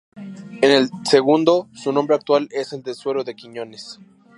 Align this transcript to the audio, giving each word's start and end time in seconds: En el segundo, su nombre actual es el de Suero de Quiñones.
En 0.63 0.71
el 0.71 0.89
segundo, 1.05 1.69
su 1.75 1.91
nombre 1.91 2.15
actual 2.15 2.49
es 2.49 2.73
el 2.73 2.81
de 2.81 2.95
Suero 2.95 3.23
de 3.23 3.35
Quiñones. 3.35 3.99